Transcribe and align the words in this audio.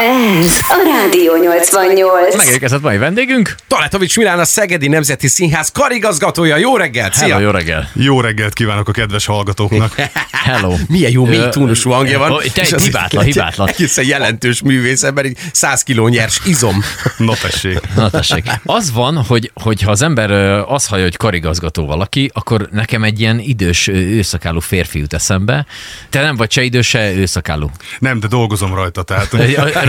Ez 0.00 0.58
a 0.68 0.76
Rádió 0.86 1.36
88. 1.42 2.36
Megérkezett 2.36 2.80
mai 2.80 2.98
vendégünk. 2.98 3.54
Talatovics 3.68 4.16
Milán 4.16 4.38
a 4.38 4.44
Szegedi 4.44 4.88
Nemzeti 4.88 5.28
Színház 5.28 5.68
karigazgatója. 5.70 6.56
Jó 6.56 6.76
reggelt! 6.76 7.14
Szia! 7.14 7.26
Hello, 7.26 7.40
jó 7.40 7.50
reggel. 7.50 7.88
Jó 7.94 8.20
reggelt 8.20 8.52
kívánok 8.52 8.88
a 8.88 8.92
kedves 8.92 9.26
hallgatóknak. 9.26 9.94
Hello. 10.44 10.74
Milyen 10.88 11.10
jó, 11.10 11.24
mély 11.24 11.48
tónusú 11.50 11.90
hangja 11.90 12.18
van. 12.18 12.40
te 12.54 12.60
És 12.62 12.72
az 12.72 12.82
hibátlan, 12.82 13.24
egy- 13.24 13.32
hibátlan. 13.32 13.68
Egészen 13.68 14.04
jelentős 14.04 14.62
művész, 14.62 15.02
ember, 15.02 15.24
így 15.24 15.38
100 15.52 15.82
kiló 15.82 16.08
nyers 16.08 16.40
izom. 16.44 16.82
Na 17.16 17.34
tessék. 17.34 17.80
Na 17.94 18.10
tessék. 18.10 18.44
Az 18.64 18.92
van, 18.92 19.16
hogy, 19.24 19.50
hogy 19.54 19.82
ha 19.82 19.90
az 19.90 20.02
ember 20.02 20.30
ö, 20.30 20.60
azt 20.66 20.88
hallja, 20.88 21.04
hogy 21.04 21.16
karigazgató 21.16 21.86
valaki, 21.86 22.30
akkor 22.34 22.68
nekem 22.72 23.04
egy 23.04 23.20
ilyen 23.20 23.38
idős 23.38 23.88
ö, 23.88 23.92
őszakállú 23.92 24.60
férfi 24.60 24.98
jut 24.98 25.12
eszembe. 25.12 25.66
Te 26.10 26.20
nem 26.20 26.36
vagy 26.36 26.50
se 26.50 26.62
idős, 26.62 26.86
se 26.88 27.12
őszakállú. 27.12 27.70
Nem, 27.98 28.20
de 28.20 28.26
dolgozom 28.26 28.74
rajta, 28.74 29.02
tehát 29.02 29.32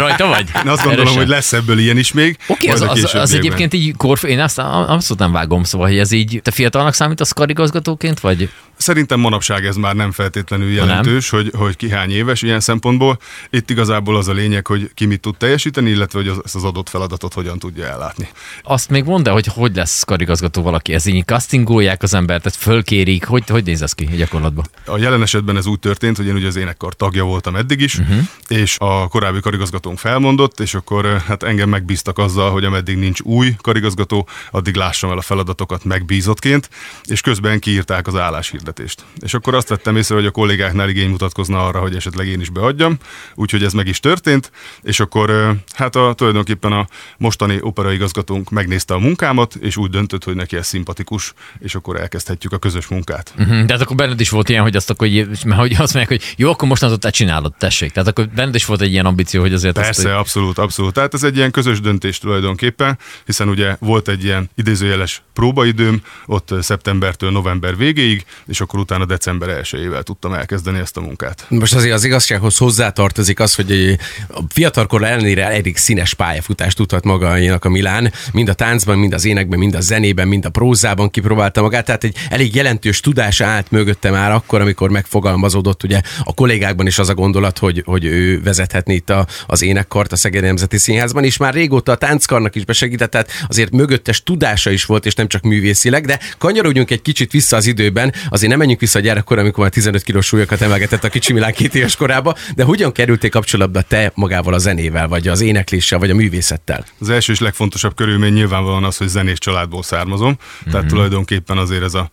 Rajta 0.02 0.28
vagy? 0.28 0.46
én 0.56 0.70
azt 0.70 0.84
gondolom, 0.84 0.92
Erősen. 0.92 1.18
hogy 1.18 1.28
lesz 1.28 1.54
ebből 1.54 1.80
ilyen 1.80 1.98
is 1.98 2.12
még. 2.12 2.38
Oké, 2.48 2.68
majd 2.68 2.82
az, 2.82 2.88
a 2.88 2.92
az, 2.92 3.16
az 3.16 3.34
egyébként 3.34 3.74
így 3.74 3.96
korf, 3.98 4.24
én 4.24 4.40
azt 4.40 4.60
abszolút 4.60 5.20
nem 5.20 5.32
vágom, 5.32 5.64
szóval, 5.64 5.88
hogy 5.88 5.98
ez 5.98 6.12
így, 6.12 6.40
te 6.44 6.52
fiatalnak 6.52 6.94
számítasz 6.94 7.32
karigazgatóként, 7.32 8.20
vagy? 8.20 8.50
Szerintem 8.82 9.20
manapság 9.20 9.66
ez 9.66 9.76
már 9.76 9.96
nem 9.96 10.12
feltétlenül 10.12 10.70
jelentős, 10.70 11.30
hogy, 11.30 11.52
hogy 11.58 11.76
ki 11.76 11.90
hány 11.90 12.12
éves 12.12 12.42
ilyen 12.42 12.60
szempontból. 12.60 13.20
Itt 13.50 13.70
igazából 13.70 14.18
az 14.18 14.28
a 14.28 14.34
lényeg, 14.34 14.68
hogy 14.68 14.92
ki 14.94 15.06
mit 15.06 15.20
tud 15.20 15.38
teljesíteni, 15.38 15.90
illetve 15.90 16.20
hogy 16.20 16.28
az, 16.28 16.42
ezt 16.46 16.56
az 16.56 16.64
adott 16.64 16.90
feladatot 16.90 17.34
hogyan 17.34 17.60
tudja 17.60 17.86
ellátni. 17.86 18.30
Azt 18.64 18.90
még 18.90 19.04
mondd 19.04 19.28
el, 19.28 19.34
hogy 19.34 19.46
hogy 19.46 19.76
lesz 19.76 20.04
karigazgató 20.04 20.62
valaki, 20.62 20.94
ez 20.94 21.06
így 21.06 21.26
castingolják 21.26 22.04
az 22.04 22.14
embert, 22.14 22.44
tehát 22.44 22.60
fölkérik, 22.60 23.26
hogy, 23.26 23.50
hogy 23.50 23.64
néz 23.64 23.82
ez 23.82 23.94
ki 23.94 24.06
gyakorlatban? 24.06 24.66
A 24.86 24.98
jelen 24.98 25.22
esetben 25.22 25.58
ez 25.58 25.66
úgy 25.66 25.80
történt, 25.80 26.18
hogy 26.18 26.28
én 26.28 26.36
ugye 26.36 26.48
az 26.48 26.56
énekkar 26.56 26.94
tagja 26.94 27.24
voltam 27.24 27.56
eddig 27.56 27.82
is, 27.82 27.98
uh-huh. 27.98 28.18
és 28.48 28.76
a 28.80 29.08
korábbi 29.08 29.40
karigazgatónk 29.40 30.00
felmondott, 30.00 30.60
és 30.60 30.74
akkor 30.74 31.06
eh, 31.06 31.22
hát 31.22 31.44
engem 31.44 31.70
megbíztak 31.70 32.18
azzal, 32.18 32.52
hogy 32.52 32.66
ameddig 32.66 32.98
nincs 32.98 33.20
új 33.20 33.56
karigazgató, 33.62 34.28
addig 34.52 34.76
lássam 34.76 35.12
el 35.12 35.18
a 35.18 35.22
feladatokat 35.22 35.84
megbízottként, 35.84 36.70
és 37.04 37.22
közben 37.22 37.60
kiírták 37.60 38.08
az 38.08 38.16
álláshirdet 38.16 38.71
hirdetést. 38.78 39.06
És 39.20 39.34
akkor 39.34 39.56
azt 39.56 39.68
vettem 39.70 39.96
észre, 39.96 40.16
hogy 40.16 40.26
a 40.26 40.32
kollégáknál 40.32 40.90
igény 40.90 41.10
mutatkozna 41.10 41.66
arra, 41.66 41.80
hogy 41.80 41.96
esetleg 41.96 42.28
én 42.28 42.40
is 42.40 42.50
beadjam, 42.50 42.98
úgyhogy 43.36 43.64
ez 43.64 43.74
meg 43.74 43.88
is 43.88 44.00
történt, 44.00 44.52
és 44.82 45.00
akkor 45.00 45.56
hát 45.74 45.96
a, 45.96 46.14
tulajdonképpen 46.14 46.72
a 46.72 46.88
mostani 47.18 47.58
operaigazgatónk 47.62 48.50
megnézte 48.50 48.94
a 48.94 49.00
munkámat, 49.00 49.56
és 49.56 49.78
úgy 49.78 49.90
döntött, 49.90 50.24
hogy 50.24 50.36
neki 50.36 50.56
ez 50.56 50.68
szimpatikus, 50.68 51.34
és 51.60 51.76
akkor 51.76 52.00
elkezdhetjük 52.00 52.54
a 52.54 52.58
közös 52.58 52.88
munkát. 52.88 53.34
Uh-huh. 53.38 53.66
Tehát 53.66 53.82
akkor 53.82 53.96
benned 53.96 54.20
is 54.20 54.30
volt 54.30 54.50
ilyen, 54.50 54.64
hogy 54.64 54.76
azt 54.76 54.90
akkor, 54.90 55.08
hogy 55.56 55.76
azt 55.78 55.94
mondják, 55.94 56.08
hogy 56.08 56.34
jó, 56.38 56.50
akkor 56.50 56.68
mostantól 56.68 56.98
te 56.98 57.10
csinálod, 57.10 57.54
tessék. 57.58 57.92
Tehát 57.92 58.10
akkor 58.10 58.30
benned 58.30 58.56
is 58.56 58.66
volt 58.66 58.82
egy 58.82 58.92
ilyen 58.92 59.06
ambíció, 59.06 59.42
hogy 59.42 59.54
azért 59.54 59.76
Persze, 59.76 60.10
azt, 60.10 60.20
abszolút, 60.20 60.58
abszolút. 60.58 60.94
Tehát 60.94 61.14
ez 61.14 61.24
egy 61.24 61.36
ilyen 61.36 61.52
közös 61.52 61.80
döntés 61.80 62.18
tulajdonképpen, 62.18 62.98
hiszen 63.26 63.50
ugye 63.50 63.76
volt 63.80 64.08
egy 64.08 64.24
ilyen 64.24 64.50
idézőjeles 64.56 65.22
próbaidőm, 65.34 66.02
ott 66.26 66.54
szeptembertől 66.62 67.32
november 67.32 67.78
végéig, 67.78 68.26
és 68.48 68.61
akkor 68.62 68.80
utána 68.80 69.06
december 69.06 69.62
1-ével 69.64 70.04
tudtam 70.04 70.34
elkezdeni 70.34 70.80
ezt 70.80 70.98
a 70.98 71.02
munkát. 71.02 71.46
Most 71.50 71.76
azért 71.76 71.94
az 71.94 72.04
igazsághoz 72.04 72.58
hozzátartozik 72.58 73.40
az, 73.40 73.56
hogy 73.56 73.98
a 74.30 74.42
fiatalkor 74.50 75.04
ellenére 75.04 75.46
elég 75.46 75.78
színes 75.78 76.14
pályafutást 76.14 76.78
tudhat 76.78 77.04
magának 77.04 77.66
a 77.66 77.70
Milán, 77.70 78.14
mind 78.32 78.50
a 78.50 78.54
táncban, 78.54 78.98
mind 78.98 79.14
az 79.14 79.26
énekben, 79.26 79.60
mind 79.60 79.76
a 79.76 79.82
zenében, 79.82 80.28
mind 80.28 80.46
a 80.46 80.50
prózában 80.50 81.10
kipróbálta 81.10 81.62
magát, 81.62 81.86
tehát 81.86 82.04
egy 82.04 82.16
elég 82.30 82.56
jelentős 82.56 83.00
tudás 83.00 83.42
állt 83.42 83.72
mögötte 83.72 84.10
már 84.10 84.32
akkor, 84.32 84.62
amikor 84.62 84.90
megfogalmazódott 84.90 85.84
ugye 85.84 86.02
a 86.24 86.34
kollégákban 86.34 86.88
is 86.88 87.00
az 87.00 87.10
a 87.10 87.14
gondolat, 87.14 87.58
hogy, 87.58 87.84
hogy 87.86 88.06
ő 88.06 88.42
vezethetné 88.42 88.96
itt 88.96 89.10
a, 89.10 89.28
az 89.48 89.62
énekkart 89.62 90.12
a 90.12 90.16
Szegedi 90.16 90.46
Nemzeti 90.46 90.78
Színházban, 90.78 91.24
és 91.24 91.38
már 91.38 91.54
régóta 91.54 91.92
a 91.92 91.96
tánckarnak 91.96 92.56
is 92.56 92.66
besegített, 92.66 93.12
tehát 93.12 93.32
azért 93.48 93.72
mögöttes 93.72 94.24
tudása 94.24 94.70
is 94.70 94.86
volt, 94.86 95.06
és 95.06 95.14
nem 95.14 95.28
csak 95.28 95.42
művészileg, 95.42 96.06
de 96.06 96.20
kanyarodjunk 96.38 96.92
egy 96.92 97.02
kicsit 97.02 97.32
vissza 97.32 97.56
az 97.56 97.66
időben, 97.66 98.14
azért 98.30 98.51
nem 98.52 98.60
menjünk 98.60 98.80
vissza 98.80 99.00
a 99.00 99.02
gyerekkor, 99.02 99.38
amikor 99.38 99.64
már 99.64 99.70
15 99.72 100.04
kilós 100.04 100.26
súlyokat 100.26 100.62
emelgetett 100.62 101.04
a 101.04 101.10
kicsi 101.10 101.34
Milán 101.34 101.54
két 101.54 101.76
éves 101.76 101.96
korába, 101.96 102.36
de 102.56 102.64
hogyan 102.64 102.92
kerültél 102.92 103.30
kapcsolatba 103.30 103.82
te 103.82 104.12
magával 104.16 104.54
a 104.54 104.58
zenével, 104.58 105.08
vagy 105.08 105.28
az 105.28 105.42
énekléssel, 105.42 106.00
vagy 106.00 106.10
a 106.10 106.16
művészettel? 106.16 106.86
Az 107.00 107.10
első 107.10 107.34
és 107.34 107.40
legfontosabb 107.40 107.96
körülmény 107.96 108.34
nyilvánvalóan 108.34 108.84
az, 108.84 108.98
hogy 108.98 109.08
zenés 109.08 109.38
családból 109.38 109.84
származom, 109.84 110.28
mm-hmm. 110.30 110.72
tehát 110.72 110.88
tulajdonképpen 110.88 111.58
azért 111.58 111.84
ez 111.84 111.94
a 111.94 112.12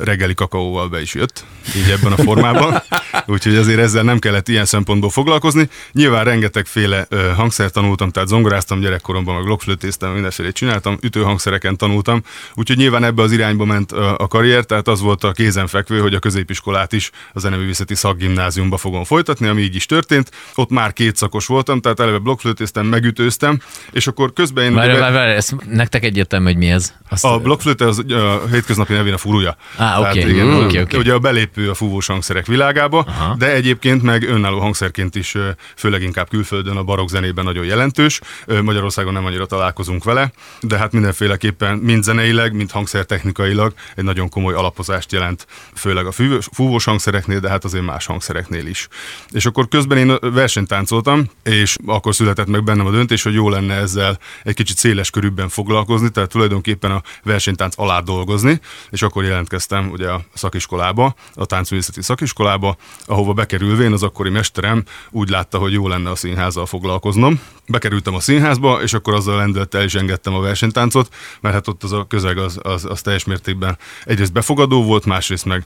reggeli 0.00 0.34
kakaóval 0.34 0.88
be 0.88 1.00
is 1.00 1.14
jött, 1.14 1.44
így 1.76 1.90
ebben 1.90 2.12
a 2.12 2.16
formában, 2.16 2.82
úgyhogy 3.28 3.56
azért 3.56 3.78
ezzel 3.78 4.02
nem 4.02 4.18
kellett 4.18 4.48
ilyen 4.48 4.64
szempontból 4.64 5.10
foglalkozni. 5.10 5.68
Nyilván 5.92 6.24
rengetegféle 6.24 7.06
ö, 7.08 7.30
hangszert 7.36 7.72
tanultam, 7.72 8.10
tehát 8.10 8.28
zongoráztam 8.28 8.80
gyerekkoromban, 8.80 9.34
meg 9.34 9.44
blokkflötéztem, 9.44 10.10
mindenfélét 10.10 10.54
csináltam, 10.54 10.98
ütőhangszereken 11.00 11.76
tanultam, 11.76 12.22
úgyhogy 12.54 12.76
nyilván 12.76 13.04
ebbe 13.04 13.22
az 13.22 13.32
irányba 13.32 13.64
ment 13.64 13.92
a 13.92 14.26
karrier, 14.28 14.64
tehát 14.64 14.88
az 14.88 15.00
volt 15.00 15.24
a 15.24 15.32
kézenfekvő, 15.32 16.00
hogy 16.00 16.14
a 16.14 16.18
középiskolát 16.18 16.92
is 16.92 17.10
a 17.32 17.38
zeneművészeti 17.38 17.94
szakgimnáziumba 17.94 18.76
fogom 18.76 19.04
folytatni, 19.04 19.46
ami 19.46 19.62
így 19.62 19.74
is 19.74 19.86
történt. 19.86 20.30
Ott 20.54 20.70
már 20.70 20.92
két 20.92 21.16
szakos 21.16 21.46
voltam, 21.46 21.80
tehát 21.80 22.00
eleve 22.00 22.18
blokkflötéztem, 22.18 22.86
megütőztem, 22.86 23.60
és 23.92 24.06
akkor 24.06 24.32
közben 24.32 24.64
én 24.64 24.74
Várj, 24.74 24.98
várj, 24.98 25.14
várj, 25.14 25.32
ezt 25.32 25.54
nektek 25.70 26.04
egyértelmű, 26.04 26.46
hogy 26.46 26.56
mi 26.56 26.70
ez. 26.70 26.92
Azt, 27.08 27.24
a 27.24 27.38
blokkflöte 27.38 27.86
az 27.86 27.98
a 28.08 28.42
hétköznapi 28.50 28.92
nevén 28.92 29.12
a 29.12 29.18
furuja. 29.18 29.56
Á, 29.76 30.00
oké. 30.00 30.18
Tehát 30.20 30.28
igen, 30.28 30.46
Mm, 30.46 30.64
oké, 30.64 30.80
oké. 30.80 30.96
Ugye 30.96 31.12
a 31.12 31.18
belépő 31.18 31.70
a 31.70 31.74
fúvós 31.74 32.06
hangszerek 32.06 32.46
világába, 32.46 33.06
Aha. 33.18 33.34
de 33.34 33.52
egyébként 33.52 34.02
meg 34.02 34.22
önálló 34.22 34.58
hangszerként 34.58 35.14
is, 35.14 35.36
főleg 35.76 36.02
inkább 36.02 36.28
külföldön 36.28 36.76
a 36.76 36.82
barokk 36.82 37.08
zenében 37.08 37.44
nagyon 37.44 37.64
jelentős. 37.64 38.20
Magyarországon 38.62 39.12
nem 39.12 39.24
annyira 39.24 39.46
találkozunk 39.46 40.04
vele, 40.04 40.32
de 40.60 40.78
hát 40.78 40.92
mindenféleképpen 40.92 41.76
mind 41.76 42.02
zeneileg, 42.02 42.52
mind 42.52 42.70
hangszertechnikailag 42.70 43.74
egy 43.94 44.04
nagyon 44.04 44.28
komoly 44.28 44.54
alapozást 44.54 45.12
jelent, 45.12 45.46
főleg 45.74 46.06
a 46.06 46.12
fúvós, 46.12 46.48
fúvós 46.52 46.84
hangszereknél, 46.84 47.40
de 47.40 47.48
hát 47.48 47.64
azért 47.64 47.84
más 47.84 48.06
hangszereknél 48.06 48.66
is. 48.66 48.88
És 49.30 49.46
akkor 49.46 49.68
közben 49.68 49.98
én 49.98 50.16
versenytáncoltam, 50.20 51.30
és 51.42 51.76
akkor 51.86 52.14
született 52.14 52.46
meg 52.46 52.64
bennem 52.64 52.86
a 52.86 52.90
döntés, 52.90 53.22
hogy 53.22 53.34
jó 53.34 53.48
lenne 53.48 53.74
ezzel 53.74 54.18
egy 54.42 54.54
kicsit 54.54 54.76
széles 54.76 55.10
körülben 55.10 55.48
foglalkozni, 55.48 56.08
tehát 56.08 56.30
tulajdonképpen 56.30 56.90
a 56.90 57.02
versenytánc 57.22 57.74
alá 57.78 58.00
dolgozni, 58.00 58.60
és 58.90 59.02
akkor 59.02 59.24
jelentkeztem 59.24 59.90
ugye 59.90 60.08
a 60.08 60.20
szakiskolába, 60.34 61.14
a 61.34 61.46
táncművészeti 61.46 62.02
szakiskolába, 62.02 62.76
ahova 63.08 63.32
bekerülvén 63.32 63.92
az 63.92 64.02
akkori 64.02 64.30
mesterem 64.30 64.84
úgy 65.10 65.28
látta, 65.28 65.58
hogy 65.58 65.72
jó 65.72 65.88
lenne 65.88 66.10
a 66.10 66.14
színházzal 66.14 66.66
foglalkoznom. 66.66 67.40
Bekerültem 67.66 68.14
a 68.14 68.20
színházba, 68.20 68.82
és 68.82 68.92
akkor 68.92 69.14
azzal 69.14 69.36
lendülettel 69.36 69.84
is 69.84 69.94
engedtem 69.94 70.34
a 70.34 70.40
versenytáncot, 70.40 71.14
mert 71.40 71.54
hát 71.54 71.68
ott 71.68 71.82
az 71.82 71.92
a 71.92 72.06
közeg 72.08 72.38
az, 72.38 72.58
az, 72.62 72.84
az 72.84 73.00
teljes 73.00 73.24
mértékben 73.24 73.78
egyrészt 74.04 74.32
befogadó 74.32 74.84
volt, 74.84 75.04
másrészt 75.04 75.44
meg 75.44 75.64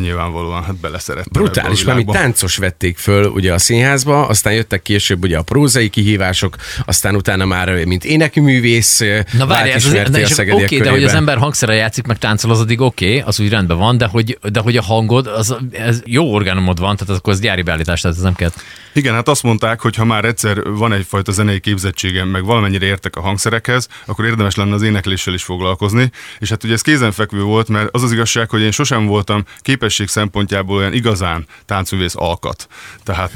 nyilvánvalóan 0.00 0.64
hát 0.64 0.76
beleszerettem. 0.76 1.42
Brutális, 1.42 1.84
mert 1.84 2.06
táncos 2.06 2.56
vették 2.56 2.98
föl 2.98 3.24
ugye 3.24 3.52
a 3.52 3.58
színházba, 3.58 4.26
aztán 4.26 4.52
jöttek 4.52 4.82
később 4.82 5.22
ugye 5.22 5.38
a 5.38 5.42
prózai 5.42 5.88
kihívások, 5.88 6.56
aztán 6.84 7.14
utána 7.14 7.44
már 7.44 7.84
mint 7.84 8.04
énekművész 8.04 9.00
Na 9.32 9.46
várj, 9.46 9.70
ez 9.70 9.84
az, 9.84 9.90
ismertél 9.90 10.12
de, 10.12 10.18
a 10.18 10.20
és 10.20 10.30
szegediek 10.30 10.64
oké, 10.64 10.78
de 10.78 10.90
hogy 10.90 11.04
az 11.04 11.14
ember 11.14 11.38
hangszerre 11.38 11.74
játszik, 11.74 12.06
meg 12.06 12.18
táncol, 12.18 12.50
az 12.50 12.60
addig 12.60 12.80
oké, 12.80 13.18
az 13.18 13.40
úgy 13.40 13.48
rendben 13.48 13.78
van, 13.78 13.96
de 13.96 14.06
hogy, 14.06 14.38
de 14.42 14.60
hogy 14.60 14.76
a 14.76 14.82
hangod, 14.82 15.26
az, 15.26 15.56
ez 15.72 16.02
jó 16.04 16.32
orgánumod 16.32 16.78
van, 16.80 16.96
tehát 16.96 17.16
akkor 17.16 17.32
az 17.32 17.40
gyári 17.40 17.62
beállítás, 17.62 18.00
tehát 18.00 18.16
ez 18.16 18.22
nem 18.22 18.34
kell. 18.34 18.50
Igen, 18.92 19.14
hát 19.14 19.28
azt 19.28 19.42
mondták, 19.42 19.80
hogy 19.80 19.96
ha 19.96 20.04
már 20.04 20.24
egyszer 20.24 20.62
van 20.62 20.92
egyfajta 20.92 21.32
zenei 21.32 21.60
képzettségem, 21.60 22.28
meg 22.28 22.44
valamennyire 22.44 22.86
értek 22.86 23.16
a 23.16 23.20
hangszerekhez, 23.20 23.88
akkor 24.06 24.24
érdemes 24.24 24.54
lenne 24.54 24.74
az 24.74 24.82
énekléssel 24.82 25.34
is 25.34 25.42
foglalkozni. 25.42 26.10
És 26.38 26.48
hát 26.48 26.64
ugye 26.64 26.72
ez 26.72 26.80
kézenfekvő 26.80 27.42
volt, 27.42 27.68
mert 27.68 27.88
az 27.94 28.02
az 28.02 28.12
igazság, 28.12 28.50
hogy 28.50 28.60
én 28.60 28.70
sosem 28.70 29.06
voltam 29.06 29.44
képesség 29.60 30.08
szempontjából 30.08 30.76
olyan 30.76 30.92
igazán 30.92 31.46
táncművész 31.66 32.14
alkat. 32.16 32.66
Tehát 33.04 33.32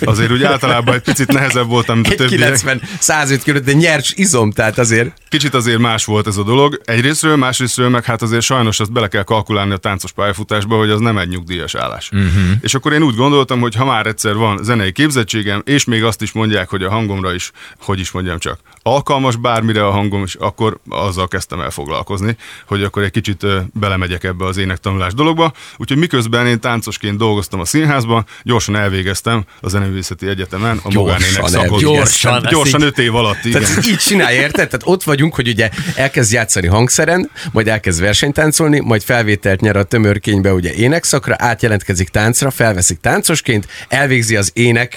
azért 0.00 0.30
úgy 0.30 0.42
általában 0.42 0.94
egy 0.94 1.02
picit 1.02 1.32
nehezebb 1.32 1.66
voltam, 1.66 1.94
mint 1.94 2.06
a 2.06 2.10
Egy 2.10 2.16
többiek. 2.16 2.40
90, 2.40 2.82
105 2.98 3.42
kiló, 3.42 3.58
de 3.58 3.72
nyers 3.72 4.12
izom, 4.16 4.52
tehát 4.52 4.78
azért 4.78 5.12
Kicsit 5.28 5.54
azért 5.54 5.78
más 5.78 6.04
volt 6.04 6.26
ez 6.26 6.36
a 6.36 6.42
dolog. 6.42 6.80
Egyrésztről, 6.84 7.36
másrésztről 7.36 7.88
meg 7.88 8.04
hát 8.04 8.22
azért 8.22 8.42
sajnos 8.42 8.80
azt 8.80 8.92
bele 8.92 9.08
kell 9.08 9.22
kalkulálni 9.22 9.72
a 9.72 9.76
táncos 9.76 10.12
pályafutásba, 10.12 10.76
hogy 10.76 10.90
az 10.90 11.00
nem 11.00 11.18
egy 11.18 11.28
nyugdíjas 11.28 11.74
állás. 11.74 12.10
Uh-huh. 12.12 12.52
És 12.60 12.74
akkor 12.74 12.92
én 12.92 13.02
úgy 13.02 13.16
gondoltam, 13.16 13.60
hogy 13.60 13.74
ha 13.74 13.84
már 13.84 14.06
egyszer 14.06 14.34
van 14.34 14.62
zenei 14.62 14.92
képzettségem, 14.92 15.62
és 15.64 15.84
még 15.84 16.04
azt 16.04 16.22
is 16.22 16.32
mondják, 16.32 16.68
hogy 16.68 16.82
a 16.82 16.90
hangomra 16.90 17.34
is, 17.34 17.50
hogy 17.80 18.00
is 18.00 18.10
mondjam 18.10 18.38
csak, 18.38 18.58
alkalmas 18.94 19.36
bármire 19.36 19.86
a 19.86 19.90
hangom, 19.90 20.22
és 20.22 20.34
akkor 20.34 20.78
azzal 20.88 21.28
kezdtem 21.28 21.60
el 21.60 21.70
foglalkozni, 21.70 22.36
hogy 22.66 22.82
akkor 22.82 23.02
egy 23.02 23.10
kicsit 23.10 23.46
belemegyek 23.72 24.24
ebbe 24.24 24.44
az 24.44 24.56
énektanulás 24.56 25.14
dologba. 25.14 25.52
Úgyhogy 25.76 25.98
miközben 25.98 26.46
én 26.46 26.60
táncosként 26.60 27.18
dolgoztam 27.18 27.60
a 27.60 27.64
színházban, 27.64 28.26
gyorsan 28.42 28.76
elvégeztem 28.76 29.44
a 29.60 29.68
Zeneművészeti 29.68 30.28
Egyetemen 30.28 30.80
a 30.82 30.92
magánének 30.92 31.46
szakot. 31.46 31.80
Gyorsan, 31.80 32.46
gyorsan 32.50 32.82
öt 32.82 32.98
év 32.98 33.14
alatt, 33.14 33.44
igen. 33.44 33.62
Tehát 33.62 33.86
így 33.86 33.96
csinálja, 33.96 34.40
érted? 34.40 34.68
Tehát 34.68 34.82
ott 34.84 35.02
vagy 35.02 35.18
vagyunk, 35.18 35.34
hogy 35.34 35.48
ugye 35.48 35.70
elkezd 35.94 36.32
játszani 36.32 36.66
hangszeren, 36.66 37.30
majd 37.52 37.68
elkezd 37.68 38.00
versenytáncolni, 38.00 38.80
majd 38.80 39.02
felvételt 39.02 39.60
nyer 39.60 39.76
a 39.76 39.82
tömörkénybe 39.82 40.52
ugye 40.52 40.72
énekszakra, 40.72 41.34
átjelentkezik 41.38 42.08
táncra, 42.08 42.50
felveszik 42.50 43.00
táncosként, 43.00 43.68
elvégzi 43.88 44.36
az 44.36 44.50
ének 44.54 44.94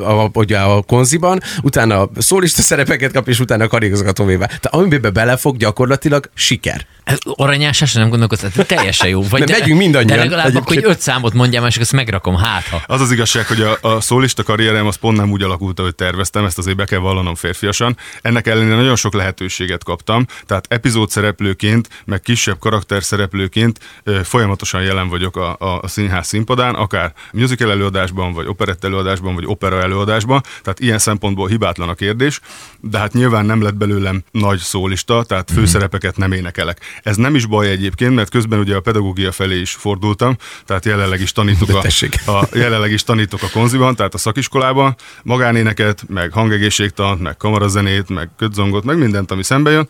a, 0.00 0.30
ugye 0.32 0.58
a 0.58 0.82
konziban, 0.82 1.40
utána 1.62 2.08
szólista 2.18 2.62
szerepeket 2.62 3.12
kap, 3.12 3.28
és 3.30 3.40
utána 3.40 3.64
a 3.64 3.68
karigazgatóvével. 3.68 4.46
Tehát 4.46 4.66
amiben 4.66 5.12
belefog, 5.12 5.56
gyakorlatilag 5.56 6.30
siker. 6.34 6.86
Aranyásás 7.34 7.92
nem 7.92 8.08
gondolkoztat, 8.08 8.66
teljesen 8.66 9.08
jó. 9.08 9.22
Vagy 9.22 9.44
de, 9.44 9.58
megyünk 9.58 9.78
mindannyian. 9.78 10.16
De 10.16 10.22
legalább 10.22 10.54
akkor, 10.54 10.74
hogy 10.74 10.84
öt 10.84 11.00
számot 11.00 11.32
mondjam, 11.32 11.66
és 11.66 11.76
ezt 11.76 11.92
megrakom 11.92 12.36
hátha. 12.36 12.82
Az 12.86 13.00
az 13.00 13.12
igazság, 13.12 13.46
hogy 13.46 13.60
a, 13.60 13.78
a 13.80 14.00
szólista 14.00 14.42
karrierem 14.42 14.86
az 14.86 14.96
pont 14.96 15.16
nem 15.16 15.30
úgy 15.30 15.42
alakult, 15.42 15.78
ahogy 15.78 15.94
terveztem, 15.94 16.44
ezt 16.44 16.58
azért 16.58 16.76
be 16.76 16.84
kell 16.84 16.98
vallanom 16.98 17.34
férfiasan. 17.34 17.96
Ennek 18.22 18.46
ellenére 18.46 18.74
nagyon 18.74 18.96
sok 18.96 19.14
lehetőséget 19.14 19.84
kaptam, 19.84 20.26
tehát 20.46 20.66
epizód 20.68 21.10
szereplőként, 21.10 21.88
meg 22.04 22.20
kisebb 22.20 22.58
karakter 22.58 23.02
szereplőként 23.02 23.78
folyamatosan 24.22 24.82
jelen 24.82 25.08
vagyok 25.08 25.36
a, 25.36 25.56
a, 25.58 25.80
a 25.82 25.88
színház 25.88 26.26
színpadán, 26.26 26.74
akár 26.74 27.12
musical 27.32 27.70
előadásban, 27.70 28.32
vagy 28.32 28.46
operett 28.46 28.84
előadásban, 28.84 29.34
vagy 29.34 29.44
opera 29.46 29.82
előadásban, 29.82 30.42
tehát 30.62 30.80
ilyen 30.80 30.98
szempontból 30.98 31.48
hibátlan 31.48 31.88
a 31.88 31.94
kérdés, 31.94 32.40
de 32.80 32.98
hát 32.98 33.12
nyilván 33.12 33.44
nem 33.44 33.62
lett 33.62 33.74
belőlem 33.74 34.22
nagy 34.30 34.58
szólista, 34.58 35.24
tehát 35.24 35.50
főszerepeket 35.50 36.16
nem 36.16 36.32
énekelek. 36.32 36.99
Ez 37.02 37.16
nem 37.16 37.34
is 37.34 37.46
baj 37.46 37.70
egyébként, 37.70 38.14
mert 38.14 38.30
közben 38.30 38.58
ugye 38.58 38.76
a 38.76 38.80
pedagógia 38.80 39.32
felé 39.32 39.60
is 39.60 39.72
fordultam, 39.72 40.36
tehát 40.66 40.84
jelenleg 40.84 41.20
is 41.20 41.32
tanítok 41.32 41.68
a, 41.68 42.30
a, 42.30 42.48
jelenleg 42.52 42.92
is 42.92 43.02
tanítok 43.02 43.42
a 43.42 43.48
konziban, 43.52 43.96
tehát 43.96 44.14
a 44.14 44.18
szakiskolában, 44.18 44.96
magánéneket, 45.22 46.04
meg 46.08 46.32
hangegészségtant, 46.32 47.20
meg 47.20 47.36
kamarazenét, 47.36 48.08
meg 48.08 48.30
ködzongot, 48.36 48.84
meg 48.84 48.98
mindent, 48.98 49.30
ami 49.30 49.42
szembe 49.42 49.70
jön, 49.70 49.88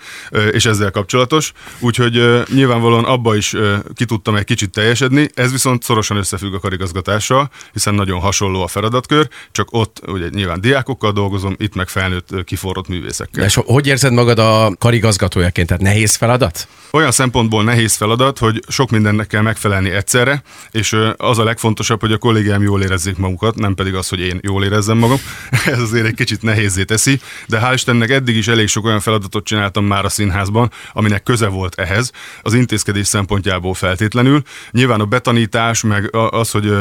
és 0.52 0.64
ezzel 0.64 0.90
kapcsolatos. 0.90 1.52
Úgyhogy 1.78 2.42
nyilvánvalóan 2.54 3.04
abba 3.04 3.36
is 3.36 3.54
ki 3.94 4.04
tudtam 4.04 4.36
egy 4.36 4.44
kicsit 4.44 4.70
teljesedni, 4.70 5.28
ez 5.34 5.50
viszont 5.50 5.82
szorosan 5.82 6.16
összefügg 6.16 6.54
a 6.54 6.58
karigazgatással, 6.58 7.50
hiszen 7.72 7.94
nagyon 7.94 8.20
hasonló 8.20 8.62
a 8.62 8.68
feladatkör, 8.68 9.28
csak 9.52 9.68
ott 9.70 10.00
ugye 10.06 10.28
nyilván 10.28 10.60
diákokkal 10.60 11.12
dolgozom, 11.12 11.54
itt 11.58 11.74
meg 11.74 11.88
felnőtt 11.88 12.44
kiforrott 12.44 12.88
művészekkel. 12.88 13.44
És 13.44 13.54
hogy 13.64 13.86
érzed 13.86 14.12
magad 14.12 14.38
a 14.38 14.72
karigazgatójaként? 14.78 15.66
Tehát 15.66 15.82
nehéz 15.82 16.14
feladat? 16.14 16.68
Olyan 16.90 17.00
szempontból 17.08 17.64
nehéz 17.64 17.94
feladat, 17.94 18.38
hogy 18.38 18.61
sok 18.69 18.91
mindennek 18.91 19.26
kell 19.26 19.43
megfelelni 19.43 19.91
egyszerre, 19.91 20.43
és 20.70 20.97
az 21.17 21.38
a 21.38 21.44
legfontosabb, 21.44 22.00
hogy 22.00 22.12
a 22.12 22.19
kollégám 22.19 22.62
jól 22.62 22.82
érezzék 22.82 23.17
magukat, 23.17 23.55
nem 23.55 23.75
pedig 23.75 23.94
az, 23.94 24.08
hogy 24.08 24.20
én 24.20 24.38
jól 24.43 24.64
érezzem 24.64 24.99
magam. 24.99 25.19
Ez 25.64 25.81
azért 25.81 26.06
egy 26.06 26.14
kicsit 26.14 26.43
nehézé 26.43 26.85
teszi, 26.85 27.20
de 27.47 27.61
hál' 27.62 27.73
Istennek 27.75 28.11
eddig 28.11 28.37
is 28.37 28.49
elég 28.49 28.69
sok 28.69 28.85
olyan 28.85 29.00
feladatot 29.00 29.44
csináltam 29.44 29.85
már 29.85 30.05
a 30.05 30.08
színházban, 30.08 30.70
aminek 30.93 31.23
köze 31.23 31.47
volt 31.47 31.75
ehhez, 31.75 32.12
az 32.43 32.55
intézkedés 32.55 33.06
szempontjából 33.06 33.75
feltétlenül. 33.75 34.43
Nyilván 34.70 35.00
a 35.00 35.05
betanítás, 35.05 35.82
meg 35.82 36.17
az, 36.31 36.50
hogy 36.50 36.73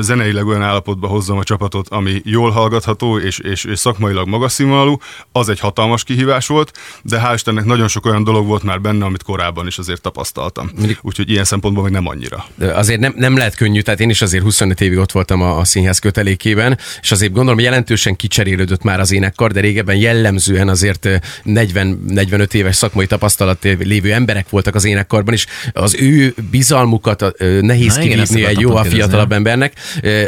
zeneileg 0.00 0.46
olyan 0.46 0.62
állapotba 0.62 1.06
hozzam 1.06 1.38
a 1.38 1.44
csapatot, 1.44 1.88
ami 1.88 2.20
jól 2.24 2.50
hallgatható 2.50 3.18
és, 3.18 3.38
és, 3.38 3.64
és 3.64 3.78
szakmailag 3.78 4.28
magas 4.28 4.52
színvonalú, 4.52 4.96
az 5.32 5.48
egy 5.48 5.60
hatalmas 5.60 6.04
kihívás 6.04 6.46
volt, 6.46 6.78
de 7.02 7.22
hál' 7.24 7.34
Istennek 7.34 7.64
nagyon 7.64 7.88
sok 7.88 8.06
olyan 8.06 8.24
dolog 8.24 8.46
volt 8.46 8.62
már 8.62 8.80
benne, 8.80 9.04
amit 9.04 9.22
korábban 9.22 9.55
is 9.64 9.78
azért 9.78 10.00
tapasztaltam. 10.00 10.70
Úgyhogy 11.02 11.30
ilyen 11.30 11.44
szempontból 11.44 11.84
még 11.84 11.92
nem 11.92 12.06
annyira. 12.06 12.46
Azért 12.58 13.00
nem, 13.00 13.14
nem 13.16 13.36
lehet 13.36 13.54
könnyű, 13.54 13.80
tehát 13.80 14.00
én 14.00 14.10
is 14.10 14.22
azért 14.22 14.42
25 14.42 14.80
évig 14.80 14.98
ott 14.98 15.12
voltam 15.12 15.42
a, 15.42 15.58
a 15.58 15.64
színház 15.64 15.98
kötelékében, 15.98 16.78
és 17.00 17.12
azért 17.12 17.32
gondolom 17.32 17.58
jelentősen 17.58 18.16
kicserélődött 18.16 18.82
már 18.82 19.00
az 19.00 19.12
énekkar, 19.12 19.52
de 19.52 19.60
régebben 19.60 19.96
jellemzően 19.96 20.68
azért 20.68 21.08
40-45 21.44 22.52
éves 22.52 22.76
szakmai 22.76 23.06
tapasztalat 23.06 23.64
lévő 23.78 24.12
emberek 24.12 24.48
voltak 24.48 24.74
az 24.74 24.84
énekkarban, 24.84 25.34
és 25.34 25.46
az 25.72 25.94
ő 25.94 26.34
bizalmukat 26.50 27.24
nehéz 27.60 27.96
Na, 27.96 28.02
kivívni 28.02 28.44
egy 28.44 28.60
jó 28.60 28.76
a 28.76 28.84
fiatalabb 28.84 29.32
embernek. 29.32 29.72